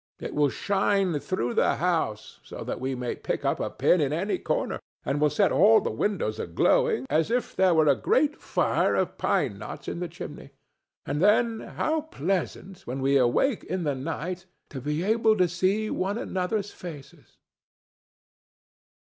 It 0.19 0.33
will 0.33 0.49
shine 0.49 1.19
through 1.19 1.53
the 1.53 1.75
house, 1.75 2.39
so 2.43 2.63
that 2.63 2.79
we 2.81 2.95
may 2.95 3.13
pick 3.13 3.45
up 3.45 3.59
a 3.59 3.69
pin 3.69 4.01
in 4.01 4.11
any 4.11 4.39
corner, 4.39 4.79
and 5.05 5.21
will 5.21 5.29
set 5.29 5.51
all 5.51 5.79
the 5.79 5.91
windows 5.91 6.39
a 6.39 6.47
glowing 6.47 7.05
as 7.07 7.29
if 7.29 7.55
there 7.55 7.75
were 7.75 7.85
a 7.85 7.93
great 7.93 8.41
fire 8.41 8.95
of 8.95 9.19
pine 9.19 9.59
knots 9.59 9.87
in 9.87 9.99
the 9.99 10.07
chimney. 10.07 10.49
And 11.05 11.21
then 11.21 11.59
how 11.59 12.01
pleasant, 12.01 12.79
when 12.87 12.99
we 13.03 13.15
awake 13.17 13.63
in 13.63 13.83
the 13.83 13.93
night, 13.93 14.47
to 14.71 14.81
be 14.81 15.03
able 15.03 15.37
to 15.37 15.47
see 15.47 15.91
one 15.91 16.17
another's 16.17 16.71
faces!" 16.71 17.37